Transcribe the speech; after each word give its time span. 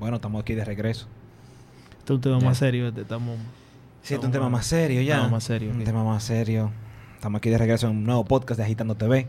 Bueno, 0.00 0.16
estamos 0.16 0.42
aquí 0.42 0.54
de 0.54 0.64
regreso. 0.64 1.06
Este 1.98 2.12
es 2.12 2.16
un 2.16 2.20
tema 2.20 2.38
Ya. 2.40 2.44
más 2.46 2.58
serio. 2.58 2.88
Este, 2.88 3.02
estamos, 3.02 3.36
Sí, 4.02 4.14
este 4.14 4.16
es 4.16 4.24
un 4.24 4.32
tema 4.32 4.48
más- 4.48 4.66
serio 4.66 5.02
ya. 5.02 5.28
más 5.28 5.44
serios 5.44 5.70
Un 5.72 5.76
aquí. 5.76 5.84
tema 5.84 6.02
más 6.04 6.24
serio. 6.24 6.70
Estamos 7.14 7.38
aquí 7.38 7.50
de 7.50 7.58
regreso 7.58 7.86
en 7.88 7.98
un 7.98 8.04
nuevo 8.04 8.24
podcast 8.24 8.58
de 8.58 8.64
Agitando 8.64 8.94
TV. 8.96 9.28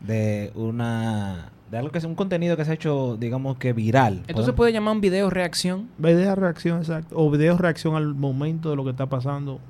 De 0.00 0.50
una... 0.54 1.50
De 1.70 1.78
algo 1.78 1.92
que 1.92 1.98
es 1.98 2.04
un 2.04 2.16
contenido 2.16 2.56
que 2.56 2.64
se 2.64 2.72
ha 2.72 2.74
hecho, 2.74 3.16
digamos 3.20 3.56
que 3.58 3.72
viral. 3.72 4.24
Esto 4.26 4.42
se 4.44 4.52
puede 4.52 4.72
llamar 4.72 4.94
un 4.96 5.00
video 5.00 5.30
reacción. 5.30 5.88
Video 5.98 6.34
reacción, 6.34 6.78
exacto. 6.78 7.14
O 7.16 7.30
video 7.30 7.56
reacción 7.58 7.94
al 7.94 8.14
momento 8.16 8.70
de 8.70 8.76
lo 8.76 8.82
que 8.82 8.90
está 8.90 9.06
pasando. 9.06 9.60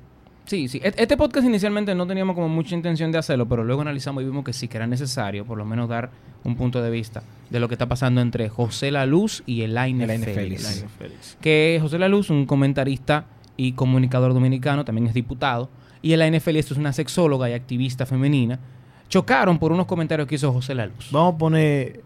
Sí, 0.45 0.67
sí. 0.67 0.81
Et- 0.83 0.99
Este 0.99 1.15
podcast 1.17 1.45
inicialmente 1.47 1.95
no 1.95 2.05
teníamos 2.07 2.35
como 2.35 2.49
mucha 2.49 2.75
intención 2.75 3.11
de 3.11 3.17
hacerlo, 3.19 3.47
pero 3.47 3.63
luego 3.63 3.81
analizamos 3.81 4.23
y 4.23 4.25
vimos 4.25 4.43
que 4.43 4.53
sí 4.53 4.67
que 4.67 4.77
era 4.77 4.87
necesario, 4.87 5.45
por 5.45 5.57
lo 5.57 5.65
menos 5.65 5.87
dar 5.87 6.09
un 6.43 6.55
punto 6.55 6.81
de 6.81 6.89
vista 6.89 7.23
de 7.49 7.59
lo 7.59 7.67
que 7.67 7.75
está 7.75 7.87
pasando 7.87 8.19
entre 8.21 8.49
José 8.49 8.91
La 8.91 9.05
Luz 9.05 9.43
y 9.45 9.61
Elaine 9.61 10.03
Elaine 10.03 10.23
Félix. 10.25 10.35
Félix. 10.63 10.71
Elaine 10.71 10.89
Félix. 10.97 11.37
Que 11.39 11.77
José 11.81 11.99
La 11.99 12.09
Luz, 12.09 12.29
un 12.29 12.45
comentarista 12.45 13.25
y 13.55 13.73
comunicador 13.73 14.33
dominicano, 14.33 14.83
también 14.83 15.07
es 15.07 15.13
diputado, 15.13 15.69
y 16.01 16.13
Elaine 16.13 16.39
Félix 16.41 16.71
es 16.71 16.77
una 16.77 16.91
sexóloga 16.93 17.49
y 17.49 17.53
activista 17.53 18.05
femenina, 18.05 18.59
chocaron 19.07 19.59
por 19.59 19.71
unos 19.71 19.85
comentarios 19.85 20.27
que 20.27 20.35
hizo 20.35 20.51
José 20.51 20.73
La 20.73 20.87
Luz. 20.87 21.09
Vamos 21.11 21.35
a 21.35 21.37
poner. 21.37 22.01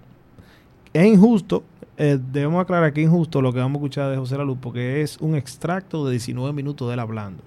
Es 0.93 1.05
injusto. 1.05 1.63
eh, 1.98 2.20
debemos 2.31 2.62
aclarar 2.62 2.91
que 2.91 3.02
es 3.02 3.05
injusto 3.07 3.41
lo 3.41 3.54
que 3.54 3.59
vamos 3.59 3.76
a 3.76 3.79
escuchar 3.79 4.12
de 4.12 4.17
José 4.17 4.38
La 4.38 4.43
Luz 4.43 4.57
porque 4.62 5.02
es 5.02 5.17
un 5.21 5.35
extracto 5.35 6.05
de 6.05 6.12
19 6.12 6.52
minutos 6.52 6.88
de 6.90 6.95
él 6.95 6.99
hablando. 6.99 7.41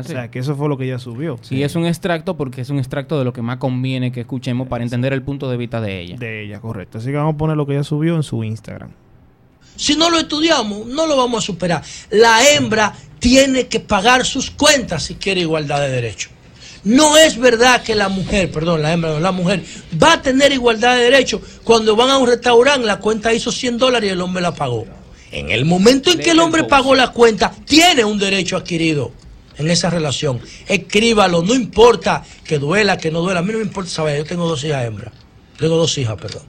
O 0.00 0.02
sí. 0.02 0.12
sea, 0.12 0.30
que 0.30 0.38
eso 0.38 0.56
fue 0.56 0.68
lo 0.68 0.76
que 0.76 0.84
ella 0.84 0.98
subió. 0.98 1.38
Y 1.50 1.62
es 1.62 1.74
un 1.76 1.86
extracto 1.86 2.36
porque 2.36 2.60
es 2.60 2.70
un 2.70 2.78
extracto 2.78 3.18
de 3.18 3.24
lo 3.24 3.32
que 3.32 3.42
más 3.42 3.58
conviene 3.58 4.12
que 4.12 4.20
escuchemos 4.20 4.68
para 4.68 4.82
entender 4.82 5.12
el 5.12 5.22
punto 5.22 5.50
de 5.50 5.56
vista 5.56 5.80
de 5.80 6.00
ella. 6.00 6.16
De 6.16 6.44
ella, 6.44 6.60
correcto. 6.60 6.98
Así 6.98 7.08
que 7.08 7.16
vamos 7.16 7.34
a 7.34 7.38
poner 7.38 7.56
lo 7.56 7.66
que 7.66 7.74
ella 7.74 7.84
subió 7.84 8.16
en 8.16 8.22
su 8.22 8.42
Instagram. 8.42 8.90
Si 9.76 9.96
no 9.96 10.10
lo 10.10 10.18
estudiamos, 10.18 10.86
no 10.86 11.06
lo 11.06 11.16
vamos 11.16 11.42
a 11.42 11.46
superar. 11.46 11.82
La 12.10 12.48
hembra 12.50 12.94
tiene 13.18 13.66
que 13.66 13.80
pagar 13.80 14.24
sus 14.24 14.50
cuentas 14.50 15.04
si 15.04 15.16
quiere 15.16 15.40
igualdad 15.40 15.80
de 15.80 15.90
derechos. 15.90 16.30
No 16.84 17.16
es 17.16 17.38
verdad 17.38 17.82
que 17.82 17.94
la 17.94 18.08
mujer, 18.08 18.50
perdón, 18.50 18.82
la 18.82 18.92
hembra, 18.92 19.12
no, 19.12 19.20
la 19.20 19.32
mujer 19.32 19.64
va 20.00 20.14
a 20.14 20.22
tener 20.22 20.52
igualdad 20.52 20.96
de 20.96 21.04
derechos 21.04 21.40
cuando 21.64 21.96
van 21.96 22.10
a 22.10 22.18
un 22.18 22.28
restaurante, 22.28 22.86
la 22.86 22.98
cuenta 22.98 23.32
hizo 23.32 23.50
100 23.50 23.78
dólares 23.78 24.10
y 24.10 24.12
el 24.12 24.20
hombre 24.20 24.42
la 24.42 24.54
pagó. 24.54 24.84
En 25.32 25.50
el 25.50 25.64
momento 25.64 26.12
en 26.12 26.18
que 26.18 26.30
el 26.30 26.40
hombre 26.40 26.64
pagó 26.64 26.94
la 26.94 27.08
cuenta, 27.08 27.52
tiene 27.64 28.04
un 28.04 28.18
derecho 28.18 28.58
adquirido 28.58 29.12
en 29.58 29.70
esa 29.70 29.90
relación. 29.90 30.40
Escríbalo, 30.68 31.42
no 31.42 31.54
importa 31.54 32.22
que 32.44 32.58
duela, 32.58 32.96
que 32.96 33.10
no 33.10 33.20
duela. 33.20 33.40
A 33.40 33.42
mí 33.42 33.52
no 33.52 33.58
me 33.58 33.64
importa 33.64 33.90
saber, 33.90 34.18
yo 34.18 34.24
tengo 34.24 34.46
dos 34.48 34.62
hijas 34.64 34.84
hembras. 34.84 35.12
Tengo 35.58 35.76
dos 35.76 35.96
hijas, 35.98 36.16
perdón. 36.16 36.42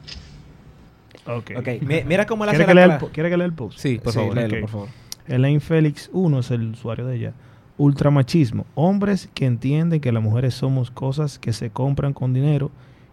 Ok. 1.27 1.51
Ok, 1.57 1.67
mi- 1.81 2.03
mira 2.03 2.25
cómo 2.25 2.45
la 2.45 2.51
¿Quiere 2.51 2.65
hace 2.65 2.69
que, 2.71 2.75
lea 2.75 2.85
el, 3.01 3.11
¿Quiere 3.11 3.29
que 3.29 3.37
lea 3.37 3.45
el 3.47 3.53
post? 3.53 3.79
Sí, 3.79 3.99
por 4.03 4.13
Sí, 4.13 4.19
favor. 4.19 4.35
léelo, 4.35 4.59
por 4.61 4.69
favor. 4.69 4.87
Elaine 5.27 5.59
Félix 5.59 6.09
1 6.13 6.39
es 6.39 6.51
el 6.51 6.71
usuario 6.71 7.05
de 7.07 7.15
ella. 7.17 7.33
Ultramachismo. 7.77 8.65
Hombres 8.75 9.29
que 9.33 9.45
entienden 9.45 9.99
que 9.99 10.11
las 10.11 10.23
mujeres 10.23 10.53
somos 10.53 10.91
cosas 10.91 11.39
que 11.39 11.51
se 11.51 11.69
compran 11.71 12.13
con 12.13 12.33
dinero 12.33 12.71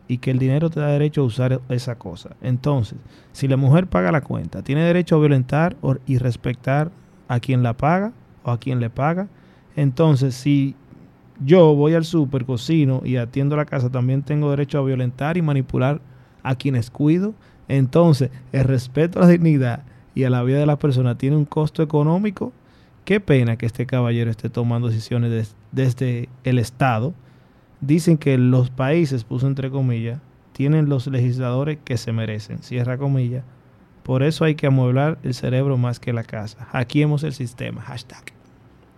y 0.08 0.18
que 0.18 0.30
el 0.30 0.38
dinero 0.38 0.68
te 0.70 0.78
da 0.80 0.88
derecho 0.88 1.22
a 1.22 1.24
usar 1.24 1.60
esa 1.68 1.96
cosa. 1.96 2.30
Entonces, 2.42 2.98
si 3.32 3.48
la 3.48 3.56
mujer 3.56 3.86
paga 3.86 4.12
la 4.12 4.20
cuenta, 4.20 4.62
tiene 4.62 4.82
derecho 4.84 5.16
a 5.16 5.20
violentar 5.20 5.76
o- 5.80 5.96
y 6.06 6.18
respetar 6.18 6.90
a 7.28 7.40
quien 7.40 7.62
la 7.62 7.72
paga 7.76 8.12
o 8.44 8.50
a 8.50 8.60
quien 8.60 8.78
le 8.78 8.90
paga. 8.90 9.28
Entonces, 9.76 10.34
si 10.34 10.74
yo 11.44 11.74
voy 11.74 11.94
al 11.94 12.04
súper, 12.04 12.44
cocino 12.44 13.02
y 13.04 13.16
atiendo 13.16 13.56
la 13.56 13.64
casa, 13.64 13.90
también 13.90 14.22
tengo 14.22 14.50
derecho 14.50 14.78
a 14.78 14.84
violentar 14.84 15.36
y 15.36 15.42
manipular 15.42 16.00
a 16.42 16.54
quienes 16.54 16.90
cuido. 16.90 17.34
Entonces, 17.68 18.30
el 18.52 18.64
respeto 18.64 19.18
a 19.18 19.22
la 19.22 19.28
dignidad 19.28 19.84
y 20.14 20.24
a 20.24 20.30
la 20.30 20.42
vida 20.42 20.58
de 20.58 20.66
las 20.66 20.78
personas 20.78 21.16
tiene 21.18 21.36
un 21.36 21.44
costo 21.46 21.82
económico. 21.82 22.52
Qué 23.04 23.18
pena 23.18 23.56
que 23.56 23.66
este 23.66 23.86
caballero 23.86 24.30
esté 24.30 24.50
tomando 24.50 24.88
decisiones 24.88 25.30
des- 25.30 25.56
desde 25.72 26.28
el 26.44 26.58
Estado. 26.58 27.14
Dicen 27.80 28.18
que 28.18 28.38
los 28.38 28.70
países, 28.70 29.24
puso 29.24 29.46
entre 29.46 29.70
comillas, 29.70 30.20
tienen 30.52 30.88
los 30.88 31.06
legisladores 31.06 31.78
que 31.84 31.96
se 31.96 32.12
merecen, 32.12 32.62
cierra 32.62 32.98
comillas. 32.98 33.42
Por 34.04 34.22
eso 34.22 34.44
hay 34.44 34.54
que 34.54 34.66
amueblar 34.66 35.18
el 35.22 35.34
cerebro 35.34 35.76
más 35.78 35.98
que 35.98 36.12
la 36.12 36.22
casa. 36.24 36.64
Hackeemos 36.66 37.24
el 37.24 37.32
sistema. 37.32 37.80
Hashtag. 37.82 38.22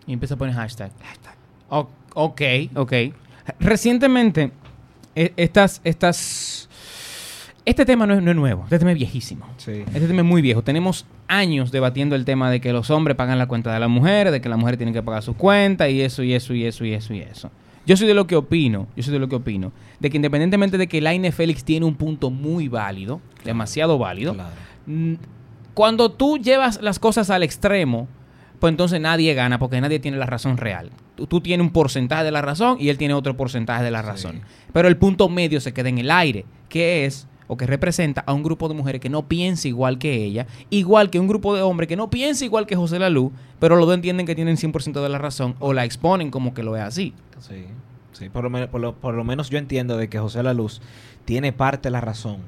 Y 0.06 0.12
empieza 0.12 0.34
a 0.34 0.38
poner 0.38 0.54
hashtag. 0.54 0.90
O- 1.70 1.88
ok, 2.14 2.40
ok. 2.74 2.92
Recientemente, 3.60 4.52
e- 5.14 5.32
estas, 5.36 5.80
estas... 5.84 6.68
Este 7.66 7.86
tema 7.86 8.06
no 8.06 8.12
es, 8.14 8.22
no 8.22 8.30
es 8.30 8.36
nuevo, 8.36 8.64
este 8.64 8.78
tema 8.78 8.92
es 8.92 8.98
viejísimo. 8.98 9.46
Sí. 9.56 9.84
Este 9.94 10.06
tema 10.06 10.20
es 10.20 10.26
muy 10.26 10.42
viejo. 10.42 10.62
Tenemos 10.62 11.06
años 11.28 11.72
debatiendo 11.72 12.14
el 12.14 12.26
tema 12.26 12.50
de 12.50 12.60
que 12.60 12.74
los 12.74 12.90
hombres 12.90 13.16
pagan 13.16 13.38
la 13.38 13.46
cuenta 13.46 13.72
de 13.72 13.80
las 13.80 13.88
mujeres, 13.88 14.32
de 14.34 14.42
que 14.42 14.50
las 14.50 14.58
mujeres 14.58 14.76
tienen 14.76 14.92
que 14.92 15.02
pagar 15.02 15.22
su 15.22 15.34
cuenta 15.34 15.88
y 15.88 16.02
eso, 16.02 16.22
y 16.22 16.34
eso, 16.34 16.52
y 16.52 16.66
eso, 16.66 16.84
y 16.84 16.92
eso, 16.92 17.14
y 17.14 17.20
eso. 17.20 17.50
Yo 17.86 17.96
soy 17.96 18.06
de 18.06 18.12
lo 18.14 18.26
que 18.26 18.36
opino, 18.36 18.86
yo 18.96 19.02
soy 19.02 19.14
de 19.14 19.18
lo 19.18 19.28
que 19.30 19.36
opino, 19.36 19.72
de 19.98 20.10
que 20.10 20.16
independientemente 20.16 20.76
de 20.76 20.86
que 20.88 21.00
Laine 21.00 21.32
Félix 21.32 21.64
tiene 21.64 21.86
un 21.86 21.94
punto 21.94 22.30
muy 22.30 22.68
válido, 22.68 23.20
demasiado 23.44 23.96
válido, 23.98 24.34
Claro. 24.34 24.50
Cuando 25.72 26.10
tú 26.12 26.38
llevas 26.38 26.80
las 26.82 26.98
cosas 26.98 27.30
al 27.30 27.42
extremo, 27.42 28.06
pues 28.64 28.72
entonces 28.72 28.98
nadie 28.98 29.34
gana 29.34 29.58
porque 29.58 29.78
nadie 29.78 29.98
tiene 29.98 30.16
la 30.16 30.24
razón 30.24 30.56
real. 30.56 30.90
Tú, 31.16 31.26
tú 31.26 31.42
tienes 31.42 31.66
un 31.66 31.70
porcentaje 31.70 32.24
de 32.24 32.30
la 32.30 32.40
razón 32.40 32.78
y 32.80 32.88
él 32.88 32.96
tiene 32.96 33.12
otro 33.12 33.36
porcentaje 33.36 33.84
de 33.84 33.90
la 33.90 34.00
razón. 34.00 34.40
Pero 34.72 34.88
el 34.88 34.96
punto 34.96 35.28
medio 35.28 35.60
se 35.60 35.74
queda 35.74 35.90
en 35.90 35.98
el 35.98 36.10
aire, 36.10 36.46
que 36.70 37.04
es 37.04 37.26
o 37.46 37.58
que 37.58 37.66
representa 37.66 38.22
a 38.26 38.32
un 38.32 38.42
grupo 38.42 38.66
de 38.70 38.74
mujeres 38.74 39.02
que 39.02 39.10
no 39.10 39.28
piensa 39.28 39.68
igual 39.68 39.98
que 39.98 40.14
ella, 40.14 40.46
igual 40.70 41.10
que 41.10 41.20
un 41.20 41.28
grupo 41.28 41.54
de 41.54 41.60
hombres 41.60 41.88
que 41.90 41.96
no 41.96 42.08
piensa 42.08 42.46
igual 42.46 42.64
que 42.64 42.74
José 42.74 42.98
Lalú, 42.98 43.32
pero 43.60 43.76
los 43.76 43.84
dos 43.84 43.96
entienden 43.96 44.24
que 44.24 44.34
tienen 44.34 44.56
100% 44.56 45.02
de 45.02 45.08
la 45.10 45.18
razón 45.18 45.56
o 45.58 45.74
la 45.74 45.84
exponen 45.84 46.30
como 46.30 46.54
que 46.54 46.62
lo 46.62 46.74
es 46.74 46.82
así. 46.84 47.12
Sí, 47.40 47.66
sí, 48.12 48.30
por 48.30 48.44
lo, 48.44 48.48
men- 48.48 48.68
por, 48.70 48.80
lo, 48.80 48.94
por 48.94 49.12
lo 49.12 49.24
menos 49.24 49.50
yo 49.50 49.58
entiendo 49.58 49.98
de 49.98 50.08
que 50.08 50.18
José 50.18 50.42
La 50.42 50.54
Luz 50.54 50.80
tiene 51.26 51.52
parte 51.52 51.88
de 51.88 51.90
la 51.90 52.00
razón. 52.00 52.38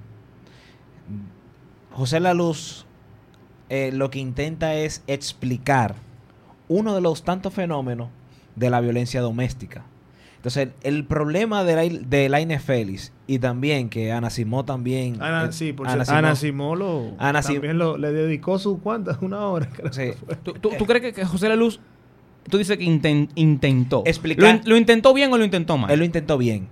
José 1.93 2.21
La 2.21 2.33
Luz 2.33 2.87
eh, 3.69 3.91
lo 3.93 4.09
que 4.11 4.19
intenta 4.19 4.75
es 4.77 5.03
explicar 5.07 6.06
uno 6.69 6.95
de 6.95 7.01
los 7.01 7.23
tantos 7.23 7.53
fenómenos 7.55 8.09
de 8.55 8.71
la 8.71 8.81
violencia 8.81 9.21
doméstica. 9.21 9.85
Entonces, 10.37 10.69
el, 10.83 10.97
el 10.97 11.05
problema 11.05 11.65
de, 11.65 11.75
la, 11.75 11.83
de 12.07 12.29
Laine 12.29 12.59
Félix 12.61 13.13
y 13.27 13.39
también 13.41 13.89
que 13.89 14.13
Ana 14.13 14.31
Simó 14.31 14.65
también... 14.65 15.21
Ana, 15.21 15.47
eh, 15.47 15.53
sí, 15.53 15.73
por 15.73 15.89
Ana 15.89 16.05
Simó- 16.05 16.37
Simolo 16.37 17.11
Ana 17.19 17.43
Sim- 17.43 17.55
también 17.57 17.79
lo- 17.79 17.97
le 17.97 18.13
dedicó 18.13 18.59
su 18.59 18.79
cuántas, 18.81 19.19
una 19.23 19.41
hora. 19.47 19.69
creo 19.71 19.93
Sí. 19.93 20.03
que 20.03 20.13
fue. 20.13 20.37
¿Tú, 20.37 20.53
tú- 20.55 20.71
tú 20.79 20.87
crees 20.87 21.03
que, 21.03 21.13
que 21.13 21.25
José 21.25 21.49
Laluz, 21.49 21.81
tú 22.49 22.59
dices 22.59 22.77
que 22.79 22.85
inten- 22.85 23.29
intentó? 23.35 24.03
Explicar- 24.07 24.45
¿Lo, 24.45 24.51
in- 24.51 24.63
lo 24.67 24.77
intentó 24.77 25.13
bien 25.15 25.33
o 25.33 25.39
lo 25.39 25.45
intentó 25.45 25.77
mal? 25.79 25.91
Él 25.91 25.99
lo 25.99 26.05
intentó 26.05 26.39
bien. 26.39 26.69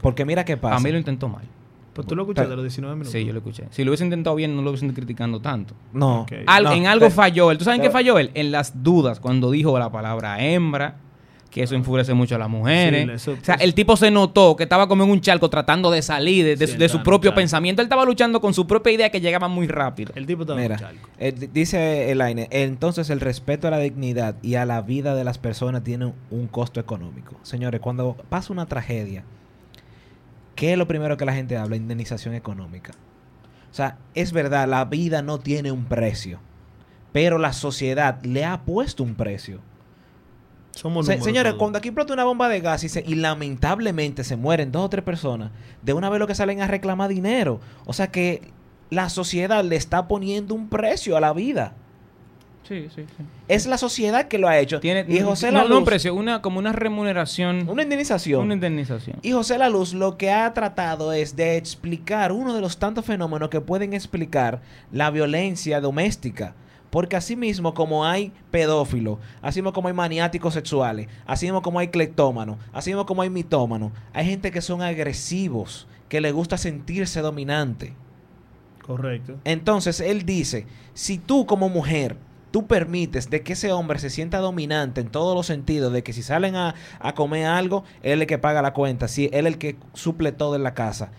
Porque 0.00 0.24
mira 0.24 0.44
qué 0.44 0.56
pasa. 0.56 0.76
A 0.76 0.80
mí 0.80 0.90
lo 0.90 0.98
intentó 0.98 1.28
mal. 1.28 1.44
Pues 1.92 2.06
tú 2.06 2.16
lo 2.16 2.22
escuchaste 2.22 2.46
Pero- 2.48 2.56
los 2.56 2.64
19 2.64 2.94
minutos. 2.94 3.12
Sí, 3.12 3.24
yo 3.24 3.32
lo 3.32 3.38
escuché. 3.40 3.64
Si 3.70 3.84
lo 3.84 3.90
hubiese 3.90 4.04
intentado 4.04 4.34
bien, 4.36 4.56
no 4.56 4.62
lo 4.62 4.70
hubiesen 4.70 4.92
criticando 4.92 5.40
tanto. 5.40 5.74
No. 5.92 6.22
Ok. 6.22 6.32
Al- 6.46 6.64
no, 6.64 6.72
en 6.72 6.86
algo 6.86 7.06
pero- 7.06 7.14
falló 7.14 7.50
él. 7.50 7.58
¿Tú 7.58 7.64
sabes 7.64 7.78
en 7.80 7.84
qué 7.84 7.90
falló 7.90 8.18
él? 8.18 8.30
En 8.34 8.50
las 8.50 8.82
dudas, 8.82 9.20
cuando 9.20 9.50
dijo 9.50 9.78
la 9.78 9.90
palabra 9.92 10.42
hembra, 10.42 10.96
que 11.50 11.62
eso 11.62 11.74
enfurece 11.74 12.14
mucho 12.14 12.34
a 12.36 12.38
las 12.38 12.48
mujeres. 12.48 13.04
Sí, 13.04 13.30
eso- 13.30 13.38
o 13.38 13.44
sea, 13.44 13.56
el 13.56 13.74
tipo 13.74 13.94
se 13.98 14.10
notó 14.10 14.56
que 14.56 14.62
estaba 14.62 14.88
como 14.88 15.04
en 15.04 15.10
un 15.10 15.20
charco 15.20 15.50
tratando 15.50 15.90
de 15.90 16.00
salir 16.00 16.46
de, 16.46 16.56
de 16.56 16.66
Sí, 16.66 16.72
su- 16.72 16.78
de 16.78 16.88
su 16.88 16.92
claro, 16.94 17.04
propio 17.04 17.30
claro. 17.32 17.42
pensamiento. 17.42 17.82
Él 17.82 17.86
estaba 17.86 18.06
luchando 18.06 18.40
con 18.40 18.54
su 18.54 18.66
propia 18.66 18.90
idea 18.94 19.10
que 19.10 19.20
llegaba 19.20 19.48
muy 19.48 19.66
rápido. 19.68 20.12
El 20.14 20.24
tipo 20.24 20.44
estaba 20.44 20.58
en 20.62 20.70
Mira, 20.72 20.76
un 20.76 20.80
charco. 20.94 21.08
eh, 21.18 21.32
di- 21.32 21.48
dice 21.48 22.10
Elaine, 22.10 22.48
entonces 22.52 23.10
el 23.10 23.20
respeto 23.20 23.68
a 23.68 23.70
la 23.70 23.80
dignidad 23.80 24.36
y 24.42 24.54
a 24.54 24.64
la 24.64 24.80
vida 24.80 25.14
de 25.14 25.24
las 25.24 25.36
personas 25.36 25.84
tiene 25.84 26.10
un 26.30 26.46
costo 26.46 26.80
económico. 26.80 27.34
Señores, 27.42 27.82
cuando 27.82 28.16
pasa 28.30 28.50
una 28.50 28.64
tragedia, 28.64 29.22
¿qué 30.62 30.70
es 30.74 30.78
lo 30.78 30.86
primero 30.86 31.16
que 31.16 31.24
la 31.24 31.34
gente 31.34 31.56
habla? 31.56 31.74
Indemnización 31.74 32.34
económica. 32.36 32.92
O 33.72 33.74
sea, 33.74 33.98
es 34.14 34.32
verdad, 34.32 34.68
la 34.68 34.84
vida 34.84 35.20
no 35.20 35.40
tiene 35.40 35.72
un 35.72 35.86
precio, 35.86 36.38
pero 37.12 37.36
la 37.38 37.52
sociedad 37.52 38.22
le 38.22 38.44
ha 38.44 38.60
puesto 38.62 39.02
un 39.02 39.16
precio. 39.16 39.58
Somos 40.70 41.06
Se- 41.06 41.20
señores, 41.20 41.50
todos. 41.52 41.58
cuando 41.58 41.78
aquí 41.78 41.88
explota 41.88 42.14
una 42.14 42.22
bomba 42.22 42.48
de 42.48 42.60
gas 42.60 42.84
y, 42.84 42.88
se- 42.88 43.02
y 43.04 43.16
lamentablemente 43.16 44.22
se 44.22 44.36
mueren 44.36 44.70
dos 44.70 44.84
o 44.84 44.88
tres 44.88 45.02
personas, 45.02 45.50
de 45.82 45.94
una 45.94 46.08
vez 46.10 46.20
lo 46.20 46.28
que 46.28 46.36
salen 46.36 46.62
a 46.62 46.68
reclamar 46.68 47.08
dinero. 47.10 47.60
O 47.84 47.92
sea 47.92 48.12
que 48.12 48.52
la 48.88 49.08
sociedad 49.08 49.64
le 49.64 49.74
está 49.74 50.06
poniendo 50.06 50.54
un 50.54 50.68
precio 50.68 51.16
a 51.16 51.20
la 51.20 51.32
vida. 51.32 51.74
Sí, 52.72 52.88
sí, 52.94 53.04
sí. 53.18 53.24
Es 53.48 53.66
la 53.66 53.76
sociedad 53.76 54.28
que 54.28 54.38
lo 54.38 54.48
ha 54.48 54.58
hecho. 54.58 54.80
Tiene, 54.80 55.04
y 55.06 55.20
José 55.20 55.48
no, 55.48 55.58
La 55.58 55.62
no 55.64 55.68
Luz, 55.68 55.78
un 55.80 55.84
precio, 55.84 56.14
una, 56.14 56.40
como 56.40 56.58
una 56.58 56.72
remuneración, 56.72 57.68
una 57.68 57.82
indemnización. 57.82 58.44
una 58.44 58.54
indemnización. 58.54 59.18
Y 59.20 59.32
José 59.32 59.58
La 59.58 59.68
Luz 59.68 59.92
lo 59.92 60.16
que 60.16 60.30
ha 60.30 60.50
tratado 60.54 61.12
es 61.12 61.36
de 61.36 61.58
explicar 61.58 62.32
uno 62.32 62.54
de 62.54 62.62
los 62.62 62.78
tantos 62.78 63.04
fenómenos 63.04 63.50
que 63.50 63.60
pueden 63.60 63.92
explicar 63.92 64.62
la 64.90 65.10
violencia 65.10 65.82
doméstica. 65.82 66.54
Porque 66.88 67.16
así 67.16 67.36
mismo 67.36 67.74
como 67.74 68.06
hay 68.06 68.32
pedófilos, 68.50 69.18
así 69.42 69.60
mismo 69.60 69.74
como 69.74 69.88
hay 69.88 69.94
maniáticos 69.94 70.54
sexuales, 70.54 71.08
así 71.26 71.46
mismo 71.46 71.60
como 71.60 71.78
hay 71.78 71.88
cleptómanos, 71.88 72.56
así 72.72 72.90
mismo 72.90 73.04
como 73.04 73.20
hay 73.20 73.30
mitómanos, 73.30 73.92
hay 74.14 74.26
gente 74.26 74.50
que 74.50 74.62
son 74.62 74.80
agresivos, 74.80 75.86
que 76.08 76.22
le 76.22 76.32
gusta 76.32 76.56
sentirse 76.56 77.20
dominante. 77.20 77.94
Correcto. 78.82 79.38
Entonces 79.44 80.00
él 80.00 80.24
dice, 80.26 80.66
si 80.94 81.18
tú 81.18 81.46
como 81.46 81.68
mujer, 81.68 82.16
tú 82.52 82.68
permites 82.68 83.28
de 83.30 83.42
que 83.42 83.54
ese 83.54 83.72
hombre 83.72 83.98
se 83.98 84.10
sienta 84.10 84.38
dominante 84.38 85.00
en 85.00 85.08
todos 85.08 85.34
los 85.34 85.46
sentidos, 85.46 85.92
de 85.92 86.04
que 86.04 86.12
si 86.12 86.22
salen 86.22 86.54
a, 86.54 86.74
a 87.00 87.14
comer 87.14 87.46
algo, 87.46 87.82
él 88.04 88.12
es 88.12 88.20
el 88.20 88.26
que 88.28 88.38
paga 88.38 88.62
la 88.62 88.72
cuenta, 88.72 89.08
si 89.08 89.24
él 89.32 89.46
es 89.46 89.54
el 89.54 89.58
que 89.58 89.76
suple 89.94 90.30
todo 90.30 90.54
en 90.54 90.62
la 90.62 90.74
casa. 90.74 91.10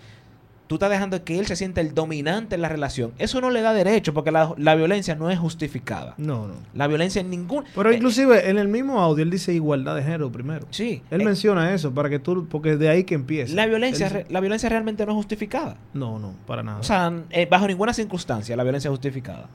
Tú 0.65 0.75
estás 0.77 0.89
dejando 0.89 1.23
que 1.23 1.37
él 1.37 1.45
se 1.45 1.55
sienta 1.57 1.81
el 1.81 1.93
dominante 1.93 2.55
en 2.55 2.61
la 2.61 2.69
relación. 2.69 3.11
Eso 3.19 3.41
no 3.41 3.51
le 3.51 3.61
da 3.61 3.73
derecho 3.73 4.13
porque 4.13 4.31
la, 4.31 4.53
la 4.57 4.73
violencia 4.75 5.13
no 5.13 5.29
es 5.29 5.37
justificada. 5.37 6.15
No, 6.17 6.47
no. 6.47 6.53
La 6.73 6.87
violencia 6.87 7.19
en 7.19 7.29
ningún... 7.29 7.65
Pero 7.75 7.91
eh, 7.91 7.95
inclusive 7.97 8.49
en 8.49 8.57
el 8.57 8.69
mismo 8.69 8.99
audio 9.01 9.23
él 9.23 9.29
dice 9.29 9.53
igualdad 9.53 9.95
de 9.95 10.03
género 10.03 10.31
primero. 10.31 10.65
sí. 10.71 11.03
Él 11.11 11.21
eh, 11.21 11.25
menciona 11.25 11.73
eso 11.73 11.93
para 11.93 12.09
que 12.09 12.17
tú, 12.17 12.47
porque 12.49 12.77
de 12.77 12.89
ahí 12.89 13.03
que 13.03 13.13
empieza. 13.13 13.53
la, 13.53 13.65
violencia, 13.67 14.07
Él- 14.07 14.13
re- 14.13 14.25
la 14.29 14.39
violencia 14.39 14.69
realmente 14.69 15.05
no 15.05 15.11
es 15.11 15.15
justificada. 15.17 15.75
No, 15.93 16.17
no, 16.17 16.33
para 16.47 16.63
nada. 16.63 16.79
O 16.79 16.83
sea, 16.83 17.11
eh, 17.29 17.45
bajo 17.49 17.67
ninguna 17.67 17.93
circunstancia 17.93 18.55
la 18.55 18.63
violencia 18.63 18.87
es 18.87 18.91
justificada. 18.93 19.49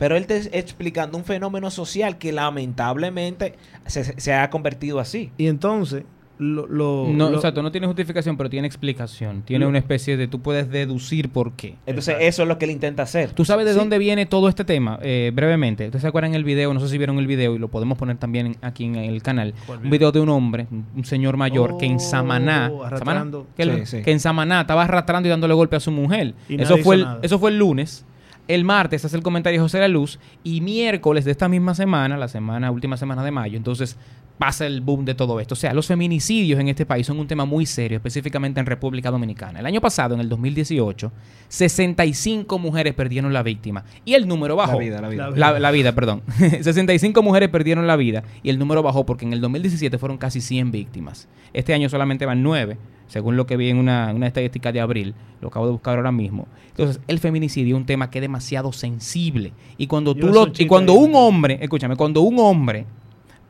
Pero 0.00 0.16
él 0.16 0.26
te 0.26 0.38
está 0.38 0.56
explicando 0.58 1.16
un 1.16 1.24
fenómeno 1.24 1.70
social 1.70 2.18
que 2.18 2.32
lamentablemente 2.32 3.54
se, 3.86 4.18
se 4.20 4.32
ha 4.34 4.50
convertido 4.50 4.98
así. 4.98 5.30
y 5.38 5.46
entonces, 5.46 6.02
lo, 6.38 6.66
lo- 6.66 7.06
No, 7.12 7.28
lo- 7.28 7.36
exacto, 7.36 7.62
no 7.62 7.70
tiene 7.70 7.86
justificación, 7.86 8.38
pero 8.38 8.48
tiene 8.48 8.66
explicación. 8.66 9.42
Tiene 9.42 9.66
Lo- 9.66 9.68
una 9.68 9.76
especie 9.76 10.16
de... 10.16 10.26
Tú 10.26 10.40
puedes 10.40 10.70
deducir 10.70 11.28
por 11.28 11.52
qué. 11.52 11.74
Entonces, 11.84 12.14
Exacto. 12.14 12.24
eso 12.26 12.42
es 12.44 12.48
lo 12.48 12.56
que 12.56 12.64
él 12.64 12.70
intenta 12.70 13.02
hacer. 13.02 13.32
¿Tú 13.32 13.44
sabes 13.44 13.66
de 13.66 13.74
Sí. 13.74 13.78
dónde 13.78 13.98
viene 13.98 14.24
todo 14.24 14.48
este 14.48 14.64
tema? 14.64 14.98
Eh, 15.02 15.32
brevemente. 15.34 15.84
¿Ustedes 15.84 16.00
se 16.00 16.08
acuerdan 16.08 16.34
el 16.34 16.44
video? 16.44 16.72
No 16.72 16.80
sé 16.80 16.88
si 16.88 16.96
vieron 16.96 17.18
el 17.18 17.26
video 17.26 17.54
y 17.56 17.58
lo 17.58 17.68
podemos 17.68 17.98
poner 17.98 18.16
también 18.16 18.46
en- 18.46 18.56
aquí 18.62 18.86
en 18.86 18.96
el 18.96 19.22
canal. 19.22 19.52
¿Cuál 19.66 19.80
Un 19.84 19.90
video? 19.90 20.12
de 20.12 20.20
un 20.20 20.30
hombre, 20.30 20.66
un 20.96 21.04
señor 21.04 21.36
mayor, 21.36 21.76
que 21.76 21.84
en 21.84 21.96
Oh, 21.96 22.00
Samaná, 22.00 22.72
arrastrando. 22.86 23.46
Samaná, 23.54 23.76
que, 23.78 23.84
Sí, 23.84 23.98
sí. 23.98 24.02
que 24.02 24.10
en 24.12 24.20
Samaná 24.20 24.62
estaba 24.62 24.84
arrastrando 24.84 25.28
y 25.28 25.30
dándole 25.30 25.52
golpe 25.52 25.76
a 25.76 25.80
su 25.80 25.90
mujer. 25.90 26.32
Y 26.48 26.58
Eso 26.62 26.78
fue, 26.78 26.94
el, 26.96 27.02
nada. 27.02 27.18
eso 27.20 27.38
fue 27.38 27.50
el 27.50 27.58
lunes. 27.58 28.06
El 28.50 28.64
martes 28.64 29.04
hace 29.04 29.16
el 29.16 29.22
comentario 29.22 29.62
José 29.62 29.78
La 29.78 29.86
Luz 29.86 30.18
y 30.42 30.60
miércoles 30.60 31.24
de 31.24 31.30
esta 31.30 31.48
misma 31.48 31.76
semana, 31.76 32.16
la 32.16 32.26
semana 32.26 32.72
última 32.72 32.96
semana 32.96 33.22
de 33.22 33.30
mayo, 33.30 33.56
entonces 33.56 33.96
pasa 34.40 34.64
el 34.66 34.80
boom 34.80 35.04
de 35.04 35.14
todo 35.14 35.38
esto. 35.38 35.52
O 35.52 35.56
sea, 35.56 35.74
los 35.74 35.86
feminicidios 35.86 36.58
en 36.58 36.68
este 36.68 36.86
país 36.86 37.06
son 37.06 37.20
un 37.20 37.26
tema 37.26 37.44
muy 37.44 37.66
serio, 37.66 37.98
específicamente 37.98 38.58
en 38.58 38.64
República 38.64 39.10
Dominicana. 39.10 39.60
El 39.60 39.66
año 39.66 39.82
pasado, 39.82 40.14
en 40.14 40.20
el 40.20 40.30
2018, 40.30 41.12
65 41.48 42.58
mujeres 42.58 42.94
perdieron 42.94 43.34
la 43.34 43.42
víctima 43.42 43.84
y 44.02 44.14
el 44.14 44.26
número 44.26 44.56
bajó. 44.56 44.72
La 44.72 44.78
vida, 44.78 45.00
la 45.02 45.08
vida. 45.10 45.58
La 45.58 45.70
vida, 45.70 45.94
perdón. 45.94 46.22
65 46.38 47.22
mujeres 47.22 47.50
perdieron 47.50 47.86
la 47.86 47.96
vida 47.96 48.24
y 48.42 48.48
el 48.48 48.58
número 48.58 48.82
bajó 48.82 49.04
porque 49.04 49.26
en 49.26 49.34
el 49.34 49.42
2017 49.42 49.98
fueron 49.98 50.16
casi 50.16 50.40
100 50.40 50.70
víctimas. 50.70 51.28
Este 51.52 51.74
año 51.74 51.90
solamente 51.90 52.24
van 52.24 52.42
9, 52.42 52.78
según 53.08 53.36
lo 53.36 53.44
que 53.44 53.58
vi 53.58 53.68
en 53.68 53.76
una, 53.76 54.10
una 54.14 54.26
estadística 54.26 54.72
de 54.72 54.80
abril. 54.80 55.14
Lo 55.42 55.48
acabo 55.48 55.66
de 55.66 55.72
buscar 55.72 55.98
ahora 55.98 56.12
mismo. 56.12 56.48
Entonces, 56.68 56.98
el 57.08 57.18
feminicidio 57.18 57.76
es 57.76 57.80
un 57.80 57.86
tema 57.86 58.08
que 58.08 58.20
es 58.20 58.22
demasiado 58.22 58.72
sensible. 58.72 59.52
Y 59.76 59.86
cuando 59.86 60.14
Yo 60.14 60.28
tú 60.28 60.32
lo, 60.32 60.50
y 60.56 60.66
cuando 60.66 60.94
un 60.94 61.14
hombre, 61.14 61.58
escúchame, 61.60 61.94
cuando 61.94 62.22
un 62.22 62.38
hombre 62.38 62.86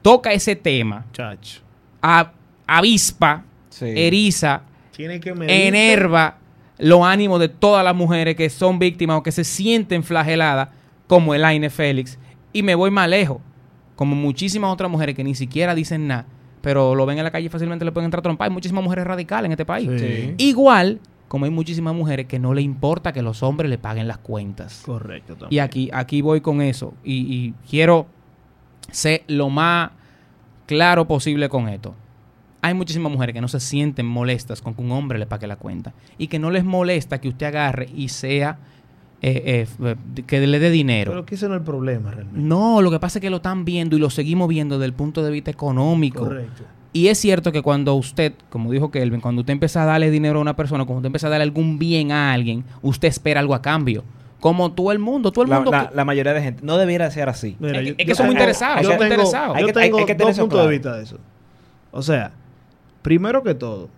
toca 0.02 0.32
ese 0.32 0.56
tema, 0.56 1.05
Chacho. 1.12 1.61
a- 2.02 2.32
avispa, 2.67 3.44
Sí. 3.69 3.87
eriza, 3.87 4.62
Tiene 4.97 5.20
que 5.20 5.31
enerva 5.31 6.37
los 6.79 7.02
ánimos 7.05 7.41
de 7.41 7.49
todas 7.49 7.85
las 7.85 7.94
mujeres 7.94 8.37
que 8.37 8.49
son 8.50 8.79
víctimas 8.79 9.19
o 9.19 9.23
que 9.23 9.32
se 9.32 9.44
sienten 9.44 10.02
flageladas, 10.02 10.69
como 11.06 11.35
Elaine 11.35 11.69
Félix. 11.70 12.19
Y 12.52 12.62
me 12.62 12.75
voy 12.75 12.91
más 12.91 13.08
lejos, 13.08 13.38
como 13.97 14.14
muchísimas 14.17 14.73
otras 14.73 14.91
mujeres 14.91 15.14
que 15.14 15.25
ni 15.25 15.35
siquiera 15.35 15.75
dicen 15.75 16.06
nada, 16.06 16.26
pero 16.62 16.94
lo 16.94 17.06
ven 17.06 17.19
en 17.19 17.25
la 17.25 17.31
calle 17.31 17.46
y 17.46 17.49
fácilmente 17.49 17.85
le 17.85 17.93
pueden 17.93 18.06
entrar 18.06 18.20
a 18.20 18.23
trompar. 18.23 18.49
Hay 18.49 18.55
muchísimas 18.55 18.82
mujeres 18.85 19.06
radicales 19.06 19.46
en 19.46 19.53
este 19.53 19.64
país. 19.67 19.88
Sí. 20.00 20.35
Igual 20.38 21.00
como 21.29 21.44
hay 21.44 21.50
muchísimas 21.50 21.94
mujeres 21.94 22.26
que 22.26 22.38
no 22.41 22.55
le 22.55 22.62
importa 22.62 23.12
que 23.12 23.23
los 23.23 23.43
hombres 23.44 23.70
le 23.70 23.79
paguen 23.79 24.08
las 24.08 24.19
cuentas. 24.19 24.82
Correcto. 24.85 25.35
también. 25.37 25.49
Y 25.53 25.58
aquí, 25.61 25.88
aquí 25.93 26.23
voy 26.23 26.41
con 26.41 26.61
eso. 26.61 26.94
Y, 27.05 27.14
y 27.32 27.55
quiero 27.69 28.06
ser 28.91 29.25
lo 29.29 29.49
más 29.51 29.91
claro 30.67 31.07
posible 31.07 31.49
con 31.49 31.69
esto. 31.69 31.95
Hay 32.63 32.75
muchísimas 32.75 33.11
mujeres 33.11 33.35
que 33.35 33.41
no 33.41 33.49
se 33.49 33.59
sienten 33.61 34.07
molestas 34.07 34.61
con 34.61 34.75
que 34.75 34.83
un 34.83 34.93
hombre 34.93 35.19
le 35.19 35.27
pague 35.27 35.47
la 35.47 35.57
cuenta. 35.57 35.95
Y 36.19 36.29
que 36.29 36.39
no 36.39 36.51
les 36.51 36.65
molesta 36.65 37.21
que 37.21 37.29
usted 37.29 37.47
agarre 37.47 37.89
y 37.95 38.09
sea. 38.09 38.59
eh, 39.23 39.67
eh, 39.83 39.97
eh, 40.17 40.23
que 40.27 40.47
le 40.47 40.59
dé 40.59 40.71
dinero. 40.71 41.13
Pero 41.13 41.27
que 41.27 41.35
ese 41.35 41.47
no 41.47 41.55
es 41.55 41.61
el 41.61 41.65
problema 41.65 42.11
realmente. 42.11 42.41
no, 42.41 42.81
lo 42.81 42.91
que 42.91 42.99
pasa 42.99 43.19
es 43.19 43.21
que 43.21 43.29
lo 43.29 43.37
están 43.37 43.65
viendo 43.67 43.97
y 43.97 43.99
lo 43.99 44.09
seguimos 44.09 44.49
viendo 44.49 44.79
desde 44.79 44.87
el 44.87 44.95
punto 44.95 45.23
de 45.23 45.31
vista 45.31 45.51
económico. 45.51 46.25
Correcto. 46.25 46.63
Y 46.93 47.07
es 47.07 47.19
cierto 47.19 47.53
que 47.53 47.63
cuando 47.63 47.95
usted, 47.95 48.33
como 48.49 48.73
dijo 48.73 48.91
Kelvin, 48.91 49.21
cuando 49.21 49.41
usted 49.41 49.53
empieza 49.53 49.83
a 49.83 49.87
darle 49.87 50.11
dinero 50.11 50.39
a 50.39 50.43
una 50.43 50.57
persona, 50.57 50.85
cuando 50.85 50.99
usted 50.99 51.07
empieza 51.07 51.27
a 51.29 51.31
darle 51.31 51.45
algún 51.45 51.79
bien 51.79 52.13
a 52.13 52.33
alguien, 52.33 52.65
usted 52.83 53.09
espera 53.09 53.41
algo 53.41 53.55
a 53.55 53.63
cambio. 53.63 54.05
Como 54.41 54.73
todo 54.73 54.91
el 54.93 54.99
mundo, 54.99 55.31
todo 55.33 55.45
el 55.45 55.51
La, 55.51 55.57
mundo. 55.57 55.71
la- 55.71 55.89
que- 55.91 55.95
la 55.95 56.05
mayoría 56.05 56.33
de 56.33 56.43
gente 56.43 56.61
no 56.65 56.77
debiera 56.79 57.11
ser 57.11 57.29
así. 57.29 57.57
Mira, 57.61 57.75
Es 57.75 57.79
que- 57.81 57.87
yo- 57.87 57.91
es 57.93 57.97
que 57.99 58.05
yo 58.07 58.15
somos 58.15 58.31
tengo- 58.31 58.41
interesados, 58.41 58.83
Yo 58.83 58.91
tengo, 58.91 59.05
interesados. 59.05 59.57
Hay 59.57 59.63
yo 59.63 59.67
que- 59.73 59.79
hay- 59.81 59.87
tengo 59.89 59.99
hay 59.99 60.07
que 60.07 60.15
tener 60.15 60.27
dos 60.35 60.39
puntos 60.41 60.57
claro. 60.57 60.69
de 60.71 60.77
vista 60.77 60.97
de 60.97 61.03
eso. 61.03 61.19
O 61.93 62.03
sea, 62.03 62.33
primero 63.03 63.43
que 63.43 63.55
todo, 63.55 63.89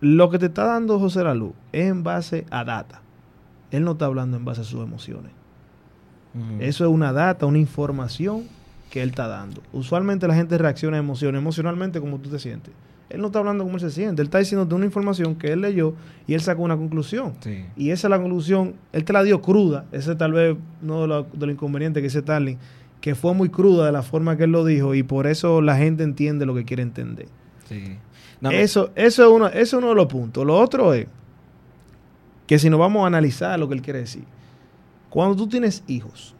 lo 0.00 0.30
que 0.30 0.38
te 0.38 0.46
está 0.46 0.64
dando 0.64 0.98
José 0.98 1.22
Lalu 1.22 1.54
es 1.72 1.86
en 1.90 2.02
base 2.02 2.46
a 2.50 2.64
data. 2.64 3.00
Él 3.70 3.84
no 3.84 3.92
está 3.92 4.06
hablando 4.06 4.36
en 4.36 4.44
base 4.44 4.62
a 4.62 4.64
sus 4.64 4.82
emociones. 4.82 5.32
Eso 6.58 6.84
es 6.84 6.90
una 6.90 7.12
data, 7.12 7.46
una 7.46 7.58
información 7.58 8.44
que 8.90 9.02
él 9.02 9.10
está 9.10 9.28
dando. 9.28 9.62
Usualmente 9.72 10.26
la 10.26 10.34
gente 10.34 10.58
reacciona 10.58 10.96
a 10.96 11.00
emociones, 11.00 11.40
emocionalmente 11.40 12.00
como 12.00 12.18
tú 12.18 12.28
te 12.30 12.38
sientes. 12.40 12.72
Él 13.10 13.20
no 13.20 13.26
está 13.26 13.38
hablando 13.38 13.64
como 13.64 13.76
él 13.76 13.80
se 13.80 13.90
siente, 13.90 14.22
él 14.22 14.26
está 14.28 14.38
diciéndote 14.38 14.74
una 14.74 14.86
información 14.86 15.34
que 15.36 15.52
él 15.52 15.60
leyó 15.60 15.94
y 16.26 16.34
él 16.34 16.40
sacó 16.40 16.62
una 16.62 16.76
conclusión. 16.76 17.34
Sí. 17.40 17.64
Y 17.76 17.90
esa 17.90 18.08
es 18.08 18.10
la 18.10 18.18
conclusión, 18.18 18.74
él 18.92 19.04
te 19.04 19.12
la 19.12 19.22
dio 19.22 19.42
cruda, 19.42 19.86
ese 19.92 20.14
tal 20.14 20.32
vez 20.32 20.56
uno 20.82 21.02
de 21.02 21.06
los 21.06 21.26
de 21.32 21.46
lo 21.46 21.52
inconvenientes 21.52 22.00
que 22.00 22.06
dice 22.06 22.20
Starling, 22.20 22.58
que 23.00 23.14
fue 23.14 23.34
muy 23.34 23.50
cruda 23.50 23.86
de 23.86 23.92
la 23.92 24.02
forma 24.02 24.36
que 24.36 24.44
él 24.44 24.52
lo 24.52 24.64
dijo 24.64 24.94
y 24.94 25.02
por 25.02 25.26
eso 25.26 25.60
la 25.60 25.76
gente 25.76 26.02
entiende 26.02 26.46
lo 26.46 26.54
que 26.54 26.64
quiere 26.64 26.82
entender. 26.82 27.26
Sí. 27.68 27.98
No, 28.40 28.50
eso, 28.50 28.90
eso, 28.94 29.24
es 29.24 29.30
uno, 29.30 29.46
eso 29.48 29.58
es 29.58 29.72
uno 29.74 29.88
de 29.90 29.94
los 29.94 30.06
puntos. 30.06 30.44
Lo 30.44 30.58
otro 30.58 30.92
es 30.94 31.06
que 32.46 32.58
si 32.58 32.68
nos 32.70 32.80
vamos 32.80 33.04
a 33.04 33.06
analizar 33.06 33.58
lo 33.58 33.68
que 33.68 33.74
él 33.74 33.82
quiere 33.82 34.00
decir, 34.00 34.24
cuando 35.10 35.36
tú 35.36 35.46
tienes 35.46 35.84
hijos, 35.86 36.34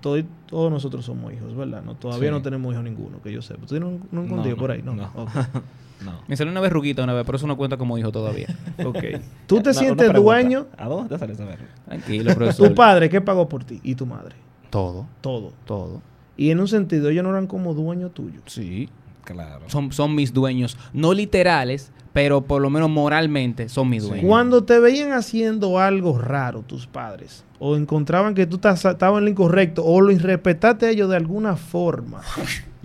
todo- 0.00 0.22
todos 0.46 0.70
nosotros 0.70 1.04
somos 1.04 1.32
hijos, 1.32 1.54
¿verdad? 1.56 1.82
No, 1.82 1.94
todavía 1.94 2.28
Sí. 2.30 2.34
no 2.34 2.42
tenemos 2.42 2.72
hijos 2.72 2.84
ninguno, 2.84 3.20
que 3.22 3.32
yo 3.32 3.42
sepa. 3.42 3.60
¿Tú 3.60 3.66
tienes 3.74 3.88
un, 3.88 4.18
un 4.18 4.28
No, 4.28 4.56
por 4.56 4.70
ahí? 4.70 4.82
No. 4.82 4.94
no. 6.04 6.12
Me 6.28 6.36
salió 6.36 6.50
una 6.50 6.60
verruguita 6.60 7.02
una 7.04 7.14
vez, 7.14 7.24
pero 7.24 7.36
eso 7.36 7.46
no 7.46 7.56
cuenta 7.56 7.76
como 7.76 7.96
hijo 7.98 8.12
todavía. 8.12 8.48
ok. 8.84 8.98
¿Tú 9.46 9.60
te 9.60 9.72
sientes 9.74 10.12
dueño? 10.12 10.66
¿A 10.76 10.88
dónde 10.88 11.08
te 11.10 11.18
sale 11.18 11.32
esa 11.32 11.44
verga? 11.44 11.64
Tranquilo, 11.86 12.34
profesor. 12.34 12.68
Tu 12.68 12.74
padre, 12.74 13.08
¿qué 13.08 13.20
pagó 13.20 13.48
por 13.48 13.64
ti? 13.64 13.80
Y 13.82 13.94
tu 13.94 14.06
madre. 14.06 14.34
Todo, 14.70 15.06
Todo. 15.20 15.52
todo. 15.64 16.02
Y 16.36 16.50
en 16.50 16.60
un 16.60 16.68
sentido, 16.68 17.08
ellos 17.08 17.24
no 17.24 17.30
eran 17.30 17.46
como 17.46 17.72
dueños 17.72 18.12
tuyos. 18.12 18.42
Sí. 18.46 18.88
Claro. 19.26 19.68
Son, 19.68 19.92
son 19.92 20.14
mis 20.14 20.32
dueños. 20.32 20.78
No 20.94 21.12
literales, 21.12 21.92
pero 22.14 22.40
por 22.42 22.62
lo 22.62 22.70
menos 22.70 22.88
moralmente 22.88 23.68
son 23.68 23.90
mis 23.90 24.04
dueños. 24.04 24.24
Cuando 24.26 24.64
te 24.64 24.78
veían 24.78 25.12
haciendo 25.12 25.78
algo 25.78 26.16
raro 26.18 26.62
tus 26.62 26.86
padres, 26.86 27.44
o 27.58 27.76
encontraban 27.76 28.34
que 28.34 28.46
tú 28.46 28.56
estás- 28.56 28.84
estabas 28.84 29.18
en 29.18 29.24
lo 29.24 29.30
incorrecto, 29.30 29.84
o 29.84 30.00
lo 30.00 30.12
irrespetaste 30.12 30.86
a 30.86 30.90
ellos 30.90 31.10
de 31.10 31.16
alguna 31.16 31.56
forma, 31.56 32.22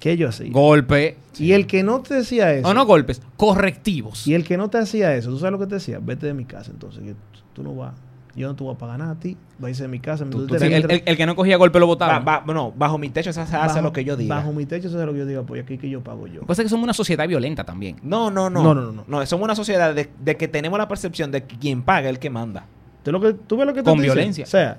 ¿qué 0.00 0.12
ellos 0.12 0.34
hacían? 0.34 0.52
Golpe. 0.52 1.16
Y 1.38 1.52
el 1.52 1.66
que 1.66 1.82
no 1.82 2.00
te 2.00 2.14
decía 2.14 2.52
eso, 2.54 2.68
O 2.68 2.74
no 2.74 2.86
golpes, 2.86 3.20
correctivos. 3.36 4.26
y 4.26 4.34
el 4.34 4.44
que 4.44 4.56
no 4.56 4.70
te 4.70 4.78
hacía 4.78 5.14
eso, 5.16 5.30
¿tú 5.30 5.38
sabes 5.38 5.52
lo 5.52 5.58
que 5.58 5.66
te 5.66 5.74
decía? 5.76 5.98
Vete 6.00 6.26
de 6.26 6.34
mi 6.34 6.44
casa 6.44 6.70
entonces, 6.70 7.02
que 7.02 7.14
tú 7.54 7.62
no 7.62 7.74
vas, 7.74 7.94
yo 8.36 8.48
no 8.48 8.56
te 8.56 8.64
voy 8.64 8.74
a 8.74 8.78
pagar 8.78 8.98
nada 8.98 9.12
a 9.12 9.14
ti, 9.20 9.36
vas 9.58 9.66
a 9.66 9.70
irse 9.70 9.82
de 9.84 9.88
mi 9.88 10.00
casa. 10.00 10.24
Tú- 10.24 10.30
tú 10.30 10.46
tú- 10.46 10.54
te 10.54 10.60
sí, 10.60 10.66
el, 10.66 10.72
entras- 10.82 10.92
el- 10.98 11.02
el 11.06 11.16
que 11.16 11.26
no 11.26 11.36
cogía 11.36 11.56
golpe 11.56 11.78
lo 11.78 11.86
Ba- 11.86 11.92
botaba. 11.92 12.18
ba- 12.20 12.44
no, 12.52 12.72
bajo 12.72 12.98
mi 12.98 13.08
techo 13.10 13.32
se 13.32 13.40
hace, 13.40 13.56
hace 13.56 13.66
bajo- 13.76 13.82
lo 13.82 13.92
que 13.92 14.04
yo 14.04 14.16
diga. 14.16 14.34
Bajo 14.36 14.52
mi 14.52 14.66
techo, 14.66 14.88
eso 14.88 15.00
es 15.00 15.06
lo 15.06 15.12
que 15.12 15.18
yo 15.20 15.26
diga, 15.26 15.42
pues 15.42 15.62
aquí 15.62 15.78
que 15.78 15.88
yo 15.88 16.02
pago 16.02 16.26
yo. 16.26 16.42
Pasa 16.42 16.62
es 16.62 16.66
que 16.66 16.70
somos 16.70 16.84
una 16.84 16.94
sociedad 16.94 17.26
violenta 17.28 17.64
también. 17.64 17.96
No, 18.02 18.30
no, 18.30 18.50
no. 18.50 18.62
No, 18.62 18.74
no, 18.74 18.92
no, 18.92 19.04
no. 19.06 19.26
somos 19.26 19.44
una 19.44 19.54
sociedad 19.54 19.94
de, 19.94 20.10
de 20.20 20.36
que 20.36 20.48
tenemos 20.48 20.78
la 20.78 20.88
percepción 20.88 21.30
de 21.30 21.44
que 21.44 21.56
quien 21.58 21.82
paga 21.82 22.08
es 22.08 22.14
el 22.14 22.18
que 22.18 22.30
manda. 22.30 22.66
¿Tú, 23.02 23.12
lo 23.12 23.20
que, 23.20 23.34
tú 23.34 23.56
ves 23.56 23.66
lo 23.66 23.74
que 23.74 23.82
te 23.82 23.90
Con 23.90 24.00
violencia. 24.00 24.44
O 24.44 24.48
sea, 24.48 24.78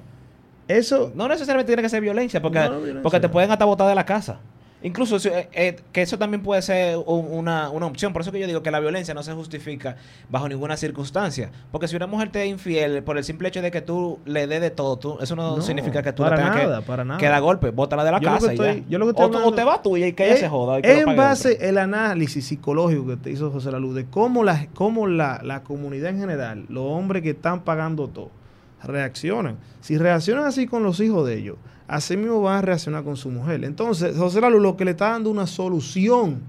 eso... 0.67 1.11
No 1.15 1.27
necesariamente 1.27 1.67
tiene 1.69 1.81
que 1.81 1.89
ser 1.89 2.01
violencia, 2.01 2.41
porque, 2.41 2.59
No, 2.59 2.65
no, 2.65 2.75
violencia 2.77 3.03
porque 3.03 3.19
te 3.19 3.29
pueden 3.29 3.51
hasta 3.51 3.65
botar 3.65 3.87
de 3.87 3.95
la 3.95 4.05
casa. 4.05 4.39
Incluso 4.85 5.17
eh, 5.29 5.49
eh, 5.53 5.75
que 5.91 6.01
eso 6.03 6.17
también 6.19 6.43
puede 6.43 6.61
ser 6.61 6.95
un- 6.97 7.27
una, 7.31 7.69
una 7.71 7.87
opción. 7.87 8.13
Por 8.13 8.21
eso 8.21 8.31
que 8.31 8.39
yo 8.39 8.45
digo 8.45 8.61
que 8.61 8.69
la 8.69 8.79
violencia 8.79 9.13
no 9.15 9.23
se 9.23 9.33
justifica 9.33 9.95
bajo 10.29 10.47
ninguna 10.47 10.77
circunstancia. 10.77 11.49
Porque 11.71 11.87
si 11.87 11.95
una 11.95 12.05
mujer 12.05 12.29
te 12.31 12.43
es 12.43 12.49
infiel 12.49 13.01
por 13.03 13.17
el 13.17 13.23
simple 13.23 13.47
hecho 13.49 13.61
de 13.63 13.71
que 13.71 13.81
tú 13.81 14.19
le 14.25 14.45
des 14.45 14.61
de 14.61 14.69
todo, 14.69 14.97
tú, 14.97 15.17
eso 15.19 15.35
no, 15.35 15.55
No, 15.57 15.61
significa 15.63 16.03
que 16.03 16.13
tú 16.13 16.21
para 16.23 16.35
le 16.35 16.43
tengas 16.43 16.55
nada, 16.63 16.79
que, 16.81 16.85
para 16.85 17.03
nada. 17.03 17.19
que 17.19 17.25
dar 17.27 17.41
golpe. 17.41 17.71
Bótala 17.71 18.03
de 18.03 18.11
la 18.11 18.19
Yo 18.19 18.29
lo 18.29 18.35
casa 18.35 18.53
y 18.53 18.57
ya. 18.57 18.75
yo 18.87 18.99
lo 18.99 19.05
que 19.05 19.09
estoy 19.11 19.25
o, 19.25 19.29
tú- 19.29 19.33
o 19.37 19.39
hablando- 19.39 19.55
te 19.55 19.63
vas 19.63 19.81
tuya 19.81 20.07
y 20.07 20.13
que 20.13 20.25
ella 20.25 20.33
Es- 20.35 20.39
se 20.41 20.49
joda. 20.49 20.77
en 20.83 21.15
base 21.15 21.53
otro. 21.55 21.65
el 21.67 21.77
análisis 21.79 22.45
psicológico 22.45 23.07
que 23.07 23.17
te 23.17 23.31
hizo 23.31 23.49
José 23.51 23.71
Lalu 23.71 23.93
de 23.95 24.05
cómo 24.05 24.43
la, 24.43 24.67
cómo 24.75 25.07
la, 25.07 25.41
la 25.43 25.63
comunidad 25.63 26.11
en 26.11 26.19
general, 26.19 26.65
los 26.69 26.83
hombres 26.85 27.23
que 27.23 27.31
están 27.31 27.61
pagando 27.63 28.07
todo, 28.07 28.29
reaccionan. 28.85 29.57
Si 29.81 29.97
reaccionan 29.97 30.45
así 30.45 30.67
con 30.67 30.83
los 30.83 30.99
hijos 30.99 31.27
de 31.27 31.37
ellos, 31.37 31.57
así 31.87 32.15
mismo 32.17 32.41
van 32.41 32.59
a 32.59 32.61
reaccionar 32.61 33.03
con 33.03 33.17
su 33.17 33.29
mujer. 33.29 33.63
Entonces, 33.63 34.17
José 34.17 34.41
Lalu 34.41 34.59
lo 34.59 34.77
que 34.77 34.85
le 34.85 34.91
está 34.91 35.09
dando 35.09 35.29
una 35.29 35.47
solución 35.47 36.41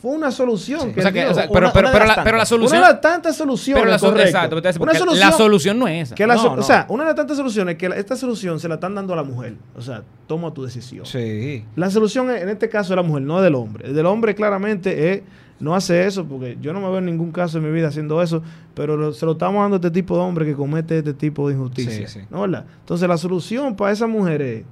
Fue 0.00 0.12
una 0.12 0.30
solución. 0.30 0.80
Sí. 0.80 0.92
que 0.92 1.00
O 1.00 1.02
sea 1.02 1.12
que, 1.12 1.20
dio. 1.22 1.30
o 1.30 1.34
sea, 1.34 1.44
Una- 1.44 1.52
pero, 1.52 1.70
pero, 1.72 1.88
una 1.88 1.92
pero 1.92 2.06
la, 2.06 2.14
pero 2.24 2.24
la 2.36 2.44
tantas. 2.44 2.48
solución. 2.48 2.78
una 2.78 2.86
de 2.88 2.92
las 2.94 3.00
tantas 3.00 3.36
soluciones. 3.36 3.82
pero 3.82 3.90
la, 3.90 3.98
sol- 3.98 4.10
correcto. 4.10 4.28
exacto, 4.28 4.62
te 4.62 4.68
Una 4.80 4.94
solución 4.94 5.30
la 5.30 5.32
solución 5.36 5.78
no 5.78 5.88
es 5.88 6.02
esa. 6.08 6.14
que 6.14 6.26
la 6.26 6.34
No, 6.34 6.40
so- 6.42 6.54
no. 6.56 6.60
O 6.60 6.64
sea, 6.64 6.86
una 6.88 7.02
de 7.02 7.08
las 7.08 7.16
tantas 7.16 7.36
soluciones 7.36 7.76
que 7.76 7.88
la- 7.88 7.96
esta 7.96 8.14
solución 8.16 8.60
se 8.60 8.68
la 8.68 8.74
están 8.74 8.94
dando 8.94 9.12
a 9.12 9.16
la 9.16 9.24
mujer. 9.24 9.56
O 9.76 9.80
sea, 9.82 10.02
toma 10.26 10.52
tu 10.54 10.62
decisión. 10.64 11.04
Sí. 11.04 11.64
La 11.76 11.90
solución 11.90 12.30
en 12.30 12.48
este 12.48 12.68
caso 12.68 12.90
de 12.90 12.96
la 12.96 13.02
mujer, 13.02 13.22
no 13.22 13.40
del 13.42 13.54
hombre. 13.56 13.88
El 13.88 13.94
del 13.94 14.06
hombre 14.06 14.34
claramente 14.34 15.12
es 15.14 15.22
no 15.60 15.74
hace 15.74 16.06
eso, 16.06 16.24
porque 16.24 16.56
yo 16.60 16.72
no 16.72 16.80
me 16.80 16.86
veo 16.88 16.98
en 16.98 17.06
ningún 17.06 17.32
caso 17.32 17.58
en 17.58 17.64
mi 17.64 17.72
vida 17.72 17.88
haciendo 17.88 18.22
eso, 18.22 18.40
pero 18.74 18.96
lo- 18.96 19.12
se 19.12 19.26
lo 19.26 19.32
estamos 19.32 19.60
dando 19.60 19.74
a 19.74 19.78
este 19.78 19.90
tipo 19.90 20.14
de 20.16 20.22
hombre 20.22 20.46
que 20.46 20.54
comete 20.54 20.98
este 20.98 21.14
tipo 21.14 21.48
de 21.48 21.54
injusticia. 21.56 22.06
Sí, 22.06 22.20
sí. 22.20 22.26
¿No 22.30 22.42
verdad? 22.42 22.64
Entonces 22.80 23.08
la 23.08 23.18
solución 23.18 23.74
para 23.74 23.90
esa 23.90 24.06
mujer 24.06 24.40
es, 24.42 24.64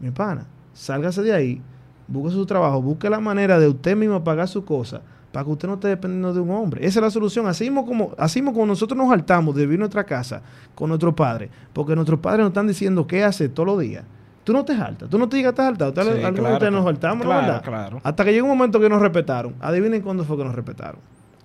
mi 0.00 0.10
pana, 0.10 0.46
sálgase 0.72 1.22
de 1.22 1.32
ahí, 1.32 1.62
busque 2.08 2.34
su 2.34 2.46
trabajo, 2.46 2.80
busque 2.82 3.08
la 3.10 3.20
manera 3.20 3.58
de 3.58 3.68
usted 3.68 3.96
mismo 3.96 4.22
pagar 4.24 4.48
su 4.48 4.64
cosa 4.64 5.00
para 5.32 5.44
que 5.44 5.50
usted 5.50 5.66
no 5.68 5.74
esté 5.74 5.88
dependiendo 5.88 6.32
de 6.32 6.40
un 6.40 6.50
hombre. 6.50 6.86
Esa 6.86 7.00
es 7.00 7.02
la 7.02 7.10
solución. 7.10 7.46
Así 7.48 7.64
mismo 7.64 7.84
como, 7.84 8.12
así 8.18 8.40
mismo 8.40 8.52
como 8.52 8.66
nosotros 8.66 8.96
nos 8.96 9.08
saltamos 9.08 9.54
de 9.54 9.62
vivir 9.62 9.74
en 9.74 9.80
nuestra 9.80 10.04
casa 10.04 10.42
con 10.74 10.88
nuestros 10.88 11.14
padres, 11.14 11.50
porque 11.72 11.94
nuestros 11.96 12.20
padres 12.20 12.40
nos 12.40 12.48
están 12.48 12.66
diciendo 12.68 13.06
qué 13.06 13.24
hacer 13.24 13.50
todos 13.50 13.66
los 13.66 13.80
días. 13.80 14.04
Tú 14.44 14.52
no 14.52 14.64
te 14.64 14.76
saltas, 14.76 15.08
tú 15.08 15.18
no 15.18 15.28
te 15.28 15.38
llegas 15.38 15.54
a 15.58 15.64
saltar. 15.64 15.92
Sí, 15.92 15.98
Algunos 15.98 16.22
de 16.24 16.32
claro, 16.34 16.54
ustedes 16.54 16.72
nos 16.72 16.84
saltamos, 16.84 17.18
¿no 17.18 17.30
Claro, 17.30 17.46
verdad? 17.46 17.62
claro. 17.64 18.00
Hasta 18.04 18.24
que 18.24 18.32
llegó 18.32 18.44
un 18.46 18.56
momento 18.58 18.78
que 18.78 18.88
nos 18.90 19.00
respetaron. 19.00 19.54
Adivinen 19.60 20.02
cuándo 20.02 20.22
fue 20.24 20.36
que 20.36 20.44
nos 20.44 20.54
respetaron. 20.54 21.00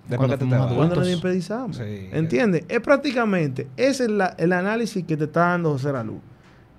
Después 0.06 0.28
Cuando 0.28 0.38
que 0.38 0.44
te. 0.68 0.74
Cuando 0.76 0.96
nos 0.96 1.08
impedizamos. 1.10 1.76
Sí. 1.78 2.08
¿Entiendes? 2.12 2.64
Es 2.68 2.80
prácticamente, 2.80 3.68
ese 3.76 4.04
es 4.04 4.10
la- 4.10 4.34
el 4.38 4.52
análisis 4.52 5.04
que 5.04 5.16
te 5.16 5.24
está 5.24 5.40
dando 5.48 5.70
José 5.72 5.92
Luz. 6.04 6.18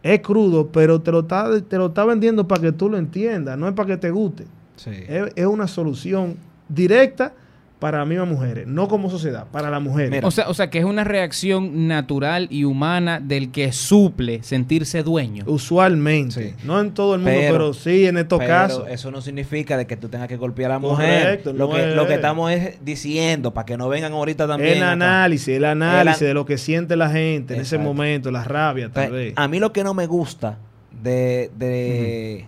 Es 0.03 0.22
crudo, 0.22 0.67
pero 0.67 1.01
te 1.01 1.12
lo 1.12 1.20
está, 1.22 1.62
te 1.62 1.77
lo 1.77 1.88
está 1.88 2.05
vendiendo 2.05 2.48
para 2.48 2.62
que 2.62 2.72
tú 2.72 2.89
lo 2.89 2.98
entiendas, 2.98 3.58
no 3.58 3.67
es 3.67 3.74
para 3.74 3.88
que 3.88 3.98
te 3.98 4.10
guste. 4.10 4.46
Sí. 4.75 4.91
Es, 5.08 5.31
es 5.36 5.46
una 5.46 5.67
solución 5.67 6.38
directa 6.67 7.34
para 7.82 7.98
las 7.98 8.08
mismas 8.08 8.28
mujeres, 8.28 8.68
no 8.68 8.88
como 8.88 9.10
sociedad, 9.10 9.48
para 9.52 9.72
las 9.72 9.82
mujeres. 9.82 10.12
Mira. 10.12 10.28
O 10.28 10.30
sea, 10.30 10.48
o 10.50 10.54
sea, 10.54 10.70
que 10.70 10.78
es 10.78 10.86
una 10.86 11.04
reacción 11.04 11.88
natural 11.88 12.48
y 12.52 12.64
humana 12.64 13.20
del 13.20 13.52
que 13.52 13.72
suple 13.72 14.44
sentirse 14.44 15.02
dueño. 15.02 15.44
Usualmente, 15.48 16.50
Sí. 16.52 16.56
no 16.64 16.80
en 16.80 16.94
todo 16.94 17.16
el 17.16 17.22
mundo, 17.22 17.36
pero, 17.40 17.54
Pero- 17.54 17.74
sí 17.74 18.06
en 18.06 18.18
estos 18.20 18.38
Pero 18.38 18.50
casos. 18.52 18.84
eso 18.88 19.10
no 19.10 19.20
significa 19.20 19.78
de 19.78 19.88
que 19.88 19.98
tú 19.98 20.10
tengas 20.10 20.28
que 20.28 20.38
golpear 20.38 20.70
a 20.70 20.76
la 20.76 20.80
mujer. 20.80 21.24
Correcto, 21.24 21.54
lo, 21.54 21.68
no 21.68 21.74
que, 21.74 21.90
es- 21.90 21.96
lo 21.96 22.06
que 22.08 22.14
estamos 22.14 22.52
es 22.52 22.86
diciendo, 22.86 23.52
para 23.54 23.66
que 23.66 23.76
no 23.78 23.90
vengan 23.90 24.14
ahorita 24.14 24.48
también. 24.48 24.78
el 24.78 24.84
acá. 24.84 24.92
análisis, 24.92 25.48
el 25.48 25.66
análisis 25.66 26.22
El 26.22 26.28
an- 26.28 26.30
de 26.30 26.34
lo 26.36 26.46
que 26.46 26.60
siente 26.60 26.96
la 26.96 27.10
gente 27.10 27.56
en 27.56 27.62
ese 27.62 27.80
momento, 27.80 28.30
la 28.30 28.44
rabia 28.44 28.90
tal 28.92 29.06
Entonces, 29.06 29.26
vez. 29.30 29.34
a 29.36 29.48
mí 29.48 29.58
lo 29.60 29.74
que 29.74 29.84
no 29.84 29.96
me 29.96 30.06
gusta 30.06 30.60
de, 31.02 31.50
de 31.58 32.46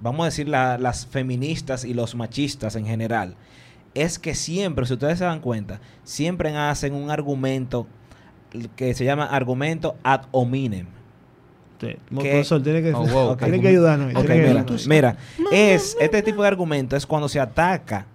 vamos 0.00 0.22
a 0.22 0.26
decir, 0.26 0.48
la- 0.48 0.78
las 0.78 1.06
feministas 1.06 1.84
y 1.84 1.92
los 1.94 2.14
machistas 2.14 2.76
en 2.76 2.86
general, 2.86 3.34
es 3.94 4.18
que 4.18 4.34
siempre, 4.34 4.86
si 4.86 4.94
ustedes 4.94 5.18
se 5.18 5.24
dan 5.24 5.40
cuenta, 5.40 5.80
siempre 6.02 6.54
hacen 6.56 6.94
un 6.94 7.10
argumento 7.10 7.86
que 8.76 8.94
se 8.94 9.04
llama 9.04 9.24
argumento 9.26 9.96
ad 10.02 10.22
hominem. 10.30 10.86
Sí, 11.80 11.88
que- 11.88 11.98
profesor, 12.10 12.62
tiene 12.62 12.82
que, 12.82 12.94
Oh, 12.94 13.04
wow. 13.06 13.36
tiene 13.36 13.60
que 13.60 13.68
ayudarnos. 13.68 14.14
Ok, 14.14 14.20
tiene 14.26 14.26
que 14.28 14.34
mira, 14.48 14.60
ayudarnos. 14.60 14.86
mira, 14.88 15.16
es 15.52 15.96
este 16.00 16.22
tipo 16.22 16.42
de 16.42 16.48
argumento 16.48 16.96
es 16.96 17.04
cuando 17.06 17.28
se 17.28 17.40
ataca 17.40 18.06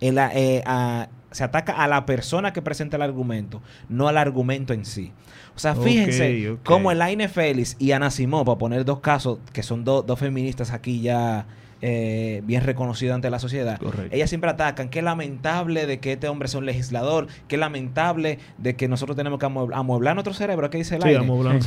el, 0.00 0.16
eh, 0.18 0.62
a- 0.66 1.08
se 1.30 1.44
ataca 1.44 1.74
a 1.74 1.86
la 1.86 2.04
persona 2.06 2.52
que 2.52 2.60
presenta 2.62 2.96
el 2.96 3.02
argumento, 3.02 3.62
no 3.88 4.08
al 4.08 4.16
argumento 4.18 4.72
en 4.72 4.84
sí. 4.84 5.12
O 5.54 5.58
sea, 5.58 5.74
fíjense 5.76 6.50
ok. 6.52 6.60
cómo 6.64 6.90
Elaine 6.90 7.28
Félix 7.28 7.76
y 7.78 7.92
Ana 7.92 8.10
Simón, 8.10 8.44
para 8.46 8.58
poner 8.58 8.84
dos 8.84 9.00
casos 9.00 9.38
que 9.52 9.62
son 9.62 9.84
do- 9.84 10.02
dos 10.02 10.18
feministas 10.18 10.72
aquí 10.72 11.00
ya 11.02 11.46
eh, 11.82 12.42
bien 12.44 12.62
reconocidas 12.64 13.14
ante 13.14 13.30
la 13.30 13.38
sociedad, 13.38 13.78
Correcto. 13.78 14.14
ellas 14.14 14.28
siempre 14.28 14.50
atacan, 14.50 14.88
qué 14.90 15.00
lamentable 15.02 15.86
de 15.86 15.98
que 15.98 16.12
este 16.12 16.28
hombre 16.28 16.48
sea 16.48 16.58
un 16.60 16.66
legislador, 16.66 17.26
qué 17.48 17.56
lamentable 17.56 18.38
de 18.58 18.76
que 18.76 18.86
nosotros 18.88 19.16
tenemos 19.16 19.38
que 19.38 19.46
amuebl- 19.46 19.70
amueblar 19.74 20.14
nuestro 20.14 20.34
cerebro, 20.34 20.68
¿qué 20.70 20.78
dice 20.78 20.96
Sí, 20.96 21.02
Elaine? 21.02 21.20
vamos 21.20 21.46
hablando. 21.46 21.66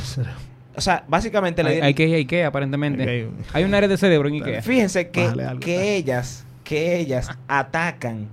O 0.76 0.80
sea, 0.80 1.04
básicamente 1.08 1.62
le 1.62 1.70
Hay, 1.70 1.76
di- 1.76 1.82
hay 1.82 1.94
que 1.94 2.08
ir 2.08 2.14
a 2.14 2.18
Ikea, 2.18 2.46
aparentemente. 2.48 3.28
Hay 3.52 3.64
un 3.64 3.74
área 3.74 3.88
de 3.88 3.96
cerebro 3.96 4.28
en 4.28 4.34
Ikea. 4.36 4.62
Fíjense 4.62 5.08
que, 5.10 5.22
algo, 5.24 5.60
que 5.60 5.94
ellas, 5.96 6.44
que 6.64 6.98
ellas 6.98 7.30
atacan 7.46 8.26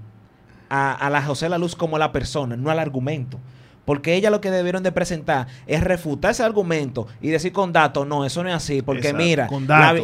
a, 0.70 0.94
a 0.94 1.10
la 1.10 1.22
José 1.22 1.50
La 1.50 1.58
Luz 1.60 1.76
como 1.76 1.98
la 2.00 2.12
persona, 2.12 2.56
no 2.58 2.72
al 2.72 2.80
argumento. 2.80 3.40
Porque 3.86 4.14
ellas 4.16 4.32
lo 4.32 4.42
que 4.42 4.52
debieron 4.52 4.84
de 4.84 4.92
presentar 4.92 5.48
es 5.66 5.84
refutar 5.84 6.32
ese 6.32 6.44
argumento 6.44 7.08
y 7.20 7.30
decir 7.30 7.52
con 7.52 7.74
datos, 7.74 8.06
no, 8.08 8.26
eso 8.26 8.44
no 8.44 8.50
es 8.50 8.56
así. 8.56 8.82
Porque 8.82 9.10
Exacto, 9.10 9.24
mira, 9.24 9.50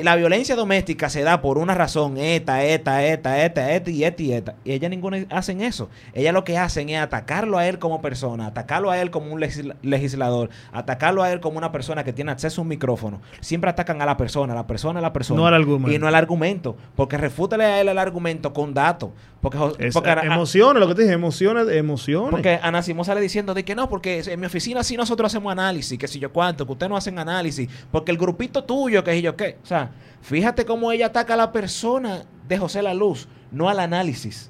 la, 0.03 0.15
violencia 0.15 0.55
doméstica 0.55 1.09
se 1.09 1.21
da 1.21 1.41
por 1.41 1.57
una 1.59 1.75
razón, 1.75 2.17
esta, 2.17 2.63
esta, 2.63 3.05
esta, 3.05 3.43
esta, 3.43 3.71
esta 3.73 3.89
y 3.91 4.03
esta 4.03 4.23
y 4.23 4.33
esta. 4.33 4.55
Y 4.65 4.71
ellas 4.71 4.89
ninguna 4.89 5.25
hacen 5.29 5.61
eso. 5.61 5.89
Ellas 6.13 6.33
lo 6.33 6.43
que 6.43 6.57
hacen 6.57 6.89
es 6.89 6.99
atacarlo 6.99 7.57
a 7.59 7.67
él 7.67 7.77
como 7.77 8.01
persona, 8.01 8.47
atacarlo 8.47 8.89
a 8.89 8.99
él 8.99 9.11
como 9.11 9.31
un 9.31 9.39
legisla- 9.39 9.75
legislador, 9.83 10.49
atacarlo 10.73 11.21
a 11.23 11.31
él 11.31 11.39
como 11.39 11.57
una 11.57 11.71
persona 11.71 12.03
que 12.03 12.13
tiene 12.13 12.31
acceso 12.31 12.61
a 12.61 12.63
un 12.63 12.67
micrófono. 12.69 13.21
Siempre 13.41 13.69
atacan 13.69 14.01
a 14.01 14.05
la 14.05 14.17
persona, 14.17 14.53
a 14.53 14.55
la 14.55 14.67
persona, 14.67 14.99
a 14.99 15.01
la 15.03 15.13
persona. 15.13 15.39
No 15.39 15.47
al 15.47 15.53
argumento. 15.53 15.91
Y 15.91 15.99
no 15.99 16.07
al 16.07 16.15
argumento. 16.15 16.75
Porque 16.95 17.17
refútale 17.17 17.63
a 17.63 17.79
él 17.81 17.89
el 17.89 17.97
argumento 17.99 18.53
con 18.53 18.73
datos. 18.73 19.11
Porque, 19.41 19.57
Es- 19.79 19.95
emociones, 20.23 20.79
lo 20.81 20.87
que 20.87 20.95
te 20.95 21.01
dije, 21.03 21.13
emociones, 21.13 21.67
emociones. 21.69 22.31
porque 22.31 22.59
Ana 22.61 22.81
Simón 22.81 23.05
sale 23.05 23.21
diciendo 23.21 23.53
de 23.53 23.63
que 23.67 23.75
no, 23.75 23.89
porque 23.89 24.21
en 24.25 24.39
mi 24.39 24.45
oficina 24.45 24.81
sí 24.83 24.95
nosotros 24.97 25.31
hacemos 25.31 25.51
análisis, 25.51 25.99
que 25.99 26.07
si 26.07 26.17
yo 26.19 26.31
cuánto, 26.31 26.65
que 26.65 26.71
ustedes 26.71 26.89
no 26.89 26.97
hacen 26.97 27.19
análisis, 27.19 27.69
porque 27.91 28.11
el 28.11 28.17
grupito 28.17 28.63
tuyo, 28.63 29.03
que 29.03 29.13
si 29.13 29.21
yo 29.21 29.35
qué. 29.35 29.57
O 29.61 29.65
sea, 29.65 29.91
fíjate 30.21 30.65
cómo 30.65 30.91
ella 30.91 31.07
ataca 31.07 31.33
a 31.33 31.37
la 31.37 31.51
persona 31.51 32.23
de 32.47 32.57
José 32.57 32.81
La 32.81 32.93
Luz, 32.93 33.27
no 33.51 33.67
al 33.69 33.79
análisis, 33.79 34.49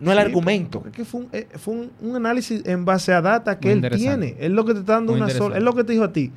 no 0.00 0.10
al 0.10 0.16
Sí, 0.16 0.24
argumento. 0.24 0.80
porque 0.80 0.90
Es 0.90 0.96
que 0.96 1.04
fue, 1.04 1.20
un, 1.20 1.28
eh, 1.32 1.46
fue 1.58 1.74
un, 1.74 1.92
un 2.00 2.16
análisis 2.16 2.62
en 2.66 2.84
base 2.84 3.12
a 3.12 3.20
data 3.20 3.58
que 3.60 3.74
Muy 3.76 3.86
él 3.86 3.92
tiene. 3.96 4.34
Es 4.40 4.50
lo 4.50 4.64
que 4.64 4.72
te 4.72 4.80
está 4.80 4.94
dando 4.94 5.12
Muy 5.12 5.20
una 5.20 5.30
sola. 5.30 5.56
Es 5.58 5.62
lo 5.62 5.74
que 5.74 5.84
te 5.84 5.92
dijo 5.92 6.04
a 6.04 6.12
ti. 6.12 6.32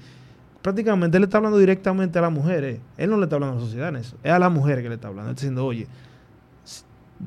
Prácticamente 0.62 1.16
él 1.18 1.22
le 1.22 1.26
está 1.26 1.38
hablando 1.38 1.58
directamente 1.58 2.20
a 2.20 2.22
la 2.22 2.30
mujer. 2.30 2.64
eh. 2.66 2.82
Él 2.98 3.10
no 3.10 3.18
le 3.18 3.24
está 3.24 3.38
hablando 3.38 3.56
a 3.56 3.60
la 3.60 3.66
sociedad 3.66 3.90
en 3.90 3.96
eso. 3.96 4.18
Es 4.22 4.32
a 4.34 4.40
la 4.40 4.50
mujer 4.50 4.82
que 4.84 4.90
le 4.90 4.96
está 4.96 5.08
hablando. 5.08 5.30
Él 5.30 5.36
está 5.36 5.42
diciendo, 5.44 5.66
oye, 5.66 5.88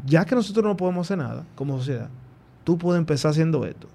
ya 0.04 0.24
que 0.26 0.34
nosotros 0.34 0.62
no 0.64 0.76
podemos 0.76 1.06
hacer 1.06 1.18
nada 1.18 1.44
como 1.54 1.78
sociedad, 1.78 2.10
tú 2.64 2.76
puedes 2.76 2.98
empezar 2.98 3.30
haciendo 3.30 3.64
esto. 3.64 3.88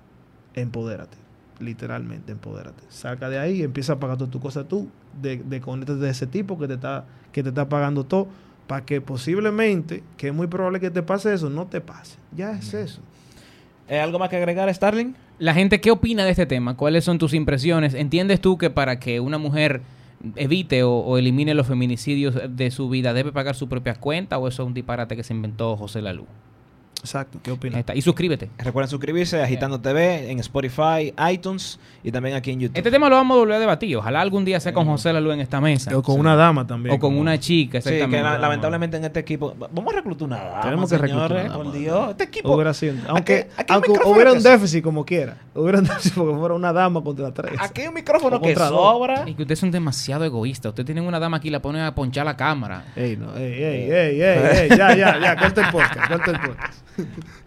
Empodérate. 0.56 1.18
Literalmente, 1.60 2.32
empodérate. 2.32 2.84
Saca 2.90 3.30
de 3.30 3.38
ahí, 3.38 3.62
empieza 3.62 3.94
a 3.94 4.00
pagar 4.00 4.18
todas 4.18 4.32
tus 4.32 4.42
cosas 4.42 4.68
tú. 4.68 4.90
De, 5.22 5.38
de 5.38 5.62
conéctate 5.62 6.00
de 6.00 6.10
ese 6.10 6.28
tipo 6.28 6.58
que 6.58 6.68
te 6.68 6.74
está, 6.74 7.06
que 7.32 7.44
te 7.44 7.50
está 7.50 7.70
pagando 7.70 8.06
todo. 8.06 8.28
Para 8.68 8.84
que 8.84 9.00
posiblemente, 9.00 10.02
que 10.18 10.30
es 10.30 10.34
muy 10.34 10.48
probable 10.48 10.80
que 10.80 10.90
te 10.90 11.04
pase 11.04 11.34
eso, 11.34 11.50
no 11.50 11.68
te 11.68 11.82
pase. 11.82 12.18
Ya 12.36 12.52
es 12.52 12.74
eso. 12.74 13.02
¿Eh, 13.88 14.00
¿Algo 14.00 14.18
más 14.18 14.30
que 14.30 14.38
agregar, 14.38 14.74
Starling? 14.74 15.16
La 15.38 15.54
gente, 15.54 15.80
¿qué 15.80 15.92
opina 15.92 16.26
de 16.26 16.32
este 16.32 16.46
tema? 16.46 16.76
¿Cuáles 16.76 17.04
son 17.04 17.20
tus 17.20 17.34
impresiones? 17.34 17.94
¿Entiendes 17.94 18.42
tú 18.42 18.58
que 18.58 18.70
para 18.70 19.00
que 19.00 19.20
una 19.20 19.38
mujer 19.38 19.82
evite 20.36 20.84
o, 20.84 20.92
o 20.92 21.18
elimine 21.18 21.54
los 21.54 21.68
feminicidios 21.68 22.36
de 22.50 22.72
su 22.72 22.90
vida 22.90 23.14
debe 23.14 23.32
pagar 23.32 23.56
su 23.56 23.70
propia 23.70 23.96
cuenta 23.96 24.40
o 24.40 24.48
eso 24.48 24.64
es 24.64 24.68
un 24.68 24.74
disparate 24.74 25.16
que 25.16 25.24
se 25.24 25.34
inventó 25.34 25.78
José 25.78 26.02
Lalu? 26.02 26.26
Exacto. 27.06 27.40
¿Qué 27.42 27.52
opinas? 27.52 27.80
está. 27.80 27.96
Y 27.96 28.02
suscríbete. 28.02 28.50
Recuerden 28.58 28.90
suscribirse 28.90 29.40
a 29.40 29.44
Agitando 29.46 29.80
TV 29.80 30.32
en 30.32 30.40
Spotify, 30.40 31.14
iTunes 31.32 31.80
y 32.04 32.12
también 32.12 32.36
aquí 32.36 32.52
en 32.52 32.60
YouTube. 32.62 32.78
Este 32.78 32.90
tema 32.92 33.08
lo 33.10 33.16
vamos 33.16 33.36
a 33.36 33.40
volver 33.40 33.56
a 33.56 33.60
debatir. 33.60 33.96
Ojalá 33.98 34.22
algún 34.22 34.44
día 34.44 34.60
sea 34.60 34.74
con 34.74 34.86
José 34.88 35.14
Lalu 35.14 35.32
en 35.32 35.40
esta 35.42 35.62
mesa. 35.62 35.96
O 35.98 36.02
con 36.02 36.20
una 36.20 36.36
dama 36.36 36.66
también. 36.66 36.96
O 36.96 37.00
con 37.00 37.12
como- 37.12 37.22
una 37.22 37.40
chica, 37.40 37.80
Sí, 37.82 37.90
que 37.92 38.08
la- 38.08 38.38
lamentablemente 38.38 38.98
en 38.98 39.06
este 39.06 39.20
equipo. 39.20 39.54
Vamos 39.72 39.94
a 39.94 39.98
reclutar 39.98 40.28
una 40.28 40.38
dama. 40.38 40.62
Tenemos 40.62 40.90
que 40.90 40.98
reclutar 40.98 41.28
señores, 41.30 41.46
una 41.48 41.56
Por 41.58 41.66
dama. 41.68 41.78
Dios. 41.78 42.10
Este 42.12 42.24
equipo. 42.26 42.54
Hubiera 42.56 42.74
sido, 42.74 42.96
aunque 43.08 43.34
Aquí- 43.36 43.50
aquí 43.58 43.66
un 43.70 43.74
aunque 43.76 43.90
micrófono 43.90 44.16
hubiera 44.16 44.34
un 44.34 44.44
déficit 44.44 44.84
como 44.84 45.06
quiera. 45.06 45.38
Hubiera 45.54 45.78
un 45.80 45.86
déficit 45.86 46.14
porque 46.16 46.36
fuera 46.38 46.56
una 46.56 46.74
dama 46.74 47.04
contra 47.04 47.32
tres. 47.34 47.54
Aquí 47.60 47.82
hay 47.82 47.88
un 47.88 47.94
micrófono 47.94 48.42
que 48.42 48.48
contra 48.48 48.70
dos. 48.70 48.80
sobra. 48.80 49.24
Y 49.30 49.34
que 49.36 49.44
ustedes 49.44 49.60
son 49.60 49.72
demasiado 49.72 50.26
egoístas. 50.26 50.70
Ustedes 50.70 50.86
tienen 50.86 51.04
una 51.06 51.20
dama 51.20 51.38
aquí 51.38 51.50
y 51.50 51.52
la 51.52 51.62
ponen 51.62 51.84
a 51.84 51.94
ponchar 51.94 52.26
la 52.26 52.36
cámara. 52.36 52.86
Ey, 52.96 53.16
no, 53.18 53.36
ey, 53.38 53.54
ey, 53.54 53.92
ey, 53.92 54.22
ey, 54.22 54.22
ey, 54.22 54.70
ya, 54.70 54.96
ya, 54.96 55.20
ya, 55.20 55.36
corta 55.36 55.62
el 55.66 55.72
podcast, 55.72 56.08
corta 56.10 56.32
el 56.32 56.40
podcast. 56.40 56.86
Mm-hmm. 56.98 57.22